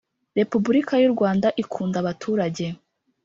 [0.39, 2.65] Repubulika y’ u Rwanda ikunda abaturage.